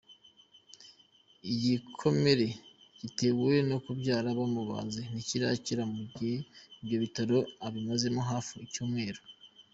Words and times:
Igikomere 1.53 2.47
yatewe 3.01 3.51
no 3.69 3.77
kubyara 3.85 4.29
bamubaze 4.39 5.01
ntikirakira 5.11 5.83
mu 5.93 6.03
gihe 6.15 6.37
ibyo 6.81 6.97
bitaro 7.03 7.37
abimazemo 7.65 8.21
hafi 8.31 8.55
icyumweru. 8.67 9.21